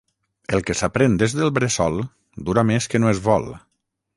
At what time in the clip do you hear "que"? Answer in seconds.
0.69-0.75, 2.95-3.03